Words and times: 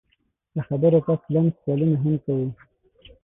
له 0.55 0.61
خبرو 0.69 0.99
پس 1.07 1.21
لنډ 1.33 1.51
سوالونه 1.61 1.95
هم 2.03 2.13
کوو 2.23 2.47